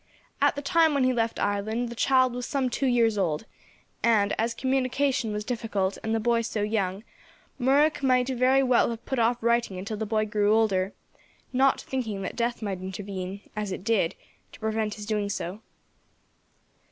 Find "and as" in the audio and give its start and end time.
4.01-4.55